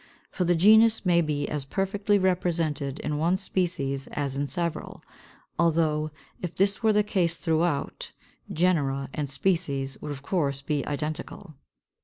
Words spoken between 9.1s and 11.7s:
and species would of course be identical.